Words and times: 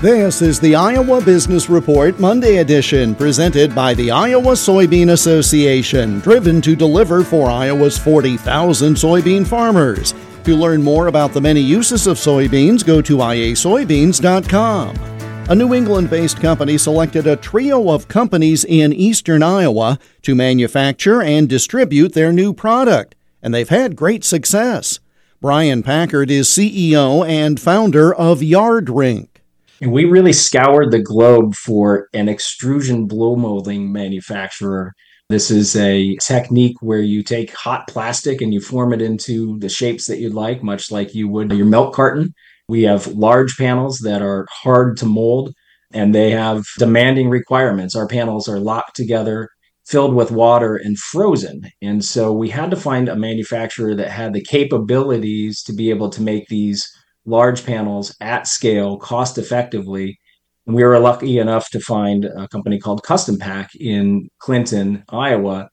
This 0.00 0.40
is 0.40 0.58
the 0.58 0.74
Iowa 0.76 1.20
Business 1.20 1.68
Report 1.68 2.18
Monday 2.18 2.56
edition, 2.56 3.14
presented 3.14 3.74
by 3.74 3.92
the 3.92 4.10
Iowa 4.10 4.52
Soybean 4.52 5.10
Association, 5.10 6.20
driven 6.20 6.62
to 6.62 6.74
deliver 6.74 7.22
for 7.22 7.50
Iowa's 7.50 7.98
40,000 7.98 8.94
soybean 8.94 9.46
farmers. 9.46 10.14
To 10.44 10.56
learn 10.56 10.82
more 10.82 11.08
about 11.08 11.34
the 11.34 11.40
many 11.42 11.60
uses 11.60 12.06
of 12.06 12.16
soybeans, 12.16 12.82
go 12.82 13.02
to 13.02 13.18
iasoybeans.com. 13.18 14.96
A 15.50 15.54
New 15.54 15.74
England 15.74 16.08
based 16.08 16.40
company 16.40 16.78
selected 16.78 17.26
a 17.26 17.36
trio 17.36 17.90
of 17.90 18.08
companies 18.08 18.64
in 18.64 18.94
eastern 18.94 19.42
Iowa 19.42 19.98
to 20.22 20.34
manufacture 20.34 21.20
and 21.20 21.46
distribute 21.46 22.14
their 22.14 22.32
new 22.32 22.54
product, 22.54 23.16
and 23.42 23.52
they've 23.52 23.68
had 23.68 23.96
great 23.96 24.24
success. 24.24 24.98
Brian 25.42 25.82
Packard 25.82 26.30
is 26.30 26.48
CEO 26.48 27.28
and 27.28 27.60
founder 27.60 28.14
of 28.14 28.40
YardRink. 28.40 29.29
And 29.80 29.92
we 29.92 30.04
really 30.04 30.34
scoured 30.34 30.90
the 30.90 31.02
globe 31.02 31.54
for 31.54 32.08
an 32.12 32.28
extrusion 32.28 33.06
blow 33.06 33.34
molding 33.34 33.92
manufacturer. 33.92 34.92
This 35.30 35.50
is 35.50 35.74
a 35.74 36.16
technique 36.16 36.76
where 36.80 37.00
you 37.00 37.22
take 37.22 37.54
hot 37.54 37.88
plastic 37.88 38.42
and 38.42 38.52
you 38.52 38.60
form 38.60 38.92
it 38.92 39.00
into 39.00 39.58
the 39.58 39.70
shapes 39.70 40.06
that 40.06 40.18
you'd 40.18 40.34
like, 40.34 40.62
much 40.62 40.90
like 40.90 41.14
you 41.14 41.28
would 41.28 41.52
your 41.52 41.66
milk 41.66 41.94
carton. 41.94 42.34
We 42.68 42.82
have 42.82 43.06
large 43.06 43.56
panels 43.56 44.00
that 44.00 44.20
are 44.20 44.46
hard 44.50 44.98
to 44.98 45.06
mold 45.06 45.54
and 45.92 46.14
they 46.14 46.30
have 46.30 46.64
demanding 46.78 47.30
requirements. 47.30 47.96
Our 47.96 48.06
panels 48.06 48.48
are 48.48 48.60
locked 48.60 48.96
together, 48.96 49.48
filled 49.86 50.14
with 50.14 50.30
water, 50.30 50.76
and 50.76 50.98
frozen. 50.98 51.62
And 51.80 52.04
so 52.04 52.32
we 52.32 52.50
had 52.50 52.70
to 52.70 52.76
find 52.76 53.08
a 53.08 53.16
manufacturer 53.16 53.94
that 53.94 54.10
had 54.10 54.34
the 54.34 54.44
capabilities 54.44 55.62
to 55.64 55.72
be 55.72 55.90
able 55.90 56.10
to 56.10 56.22
make 56.22 56.48
these 56.48 56.86
large 57.30 57.64
panels 57.64 58.14
at 58.20 58.46
scale, 58.46 58.98
cost 58.98 59.38
effectively. 59.38 60.18
And 60.66 60.76
we 60.76 60.84
were 60.84 60.98
lucky 60.98 61.38
enough 61.38 61.70
to 61.70 61.80
find 61.80 62.24
a 62.24 62.48
company 62.48 62.78
called 62.78 63.02
CustomPak 63.02 63.68
in 63.78 64.28
Clinton, 64.38 65.04
Iowa. 65.08 65.70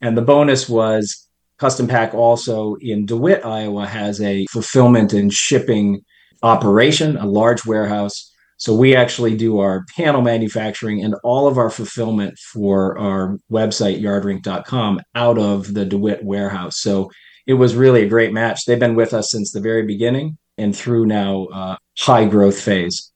And 0.00 0.16
the 0.16 0.22
bonus 0.22 0.68
was 0.68 1.28
CustomPak 1.60 2.12
also 2.12 2.76
in 2.80 3.06
DeWitt, 3.06 3.44
Iowa 3.44 3.86
has 3.86 4.20
a 4.20 4.44
fulfillment 4.50 5.12
and 5.12 5.32
shipping 5.32 6.02
operation, 6.42 7.16
a 7.16 7.26
large 7.26 7.64
warehouse. 7.64 8.32
So 8.58 8.74
we 8.74 8.94
actually 8.94 9.36
do 9.36 9.58
our 9.58 9.84
panel 9.96 10.22
manufacturing 10.22 11.02
and 11.02 11.14
all 11.24 11.46
of 11.46 11.58
our 11.58 11.70
fulfillment 11.70 12.38
for 12.38 12.98
our 12.98 13.38
website, 13.50 14.02
yardrink.com, 14.02 15.00
out 15.14 15.38
of 15.38 15.72
the 15.72 15.84
DeWitt 15.84 16.24
warehouse. 16.24 16.78
So 16.78 17.10
it 17.46 17.54
was 17.54 17.74
really 17.74 18.02
a 18.02 18.08
great 18.08 18.32
match. 18.32 18.64
They've 18.64 18.78
been 18.78 18.96
with 18.96 19.14
us 19.14 19.30
since 19.30 19.52
the 19.52 19.60
very 19.60 19.84
beginning 19.86 20.36
and 20.58 20.76
through 20.76 21.06
now 21.06 21.46
uh, 21.46 21.76
high 21.98 22.26
growth 22.26 22.60
phase. 22.60 23.12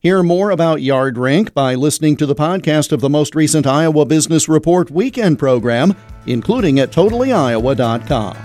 Hear 0.00 0.22
more 0.22 0.50
about 0.50 0.78
YardRink 0.78 1.52
by 1.52 1.74
listening 1.74 2.16
to 2.16 2.26
the 2.26 2.34
podcast 2.34 2.90
of 2.90 3.02
the 3.02 3.10
most 3.10 3.34
recent 3.34 3.66
Iowa 3.66 4.06
Business 4.06 4.48
Report 4.48 4.90
weekend 4.90 5.38
program, 5.38 5.94
including 6.26 6.80
at 6.80 6.90
totallyiowa.com. 6.90 8.36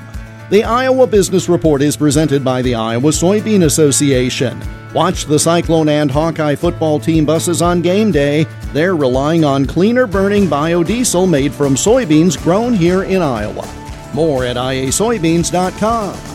The 0.49 0.63
Iowa 0.63 1.07
Business 1.07 1.47
Report 1.47 1.81
is 1.81 1.95
presented 1.95 2.43
by 2.43 2.61
the 2.61 2.75
Iowa 2.75 3.09
Soybean 3.11 3.63
Association. 3.63 4.61
Watch 4.93 5.25
the 5.25 5.39
Cyclone 5.39 5.89
and 5.89 6.11
Hawkeye 6.11 6.55
football 6.55 6.99
team 6.99 7.25
buses 7.25 7.61
on 7.61 7.81
game 7.81 8.11
day. 8.11 8.45
They're 8.73 8.95
relying 8.95 9.43
on 9.45 9.65
cleaner 9.65 10.07
burning 10.07 10.47
biodiesel 10.47 11.29
made 11.29 11.53
from 11.53 11.75
soybeans 11.75 12.41
grown 12.41 12.73
here 12.73 13.03
in 13.03 13.21
Iowa. 13.21 13.67
More 14.13 14.45
at 14.45 14.57
iasoybeans.com. 14.57 16.34